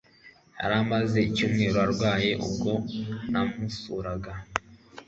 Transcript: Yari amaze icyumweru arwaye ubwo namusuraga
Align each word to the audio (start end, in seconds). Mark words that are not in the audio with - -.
Yari 0.59 0.75
amaze 0.83 1.17
icyumweru 1.29 1.77
arwaye 1.85 2.31
ubwo 2.45 2.71
namusuraga 3.31 4.31